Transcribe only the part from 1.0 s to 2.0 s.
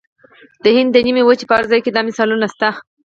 نیمې وچې په هر ځای کې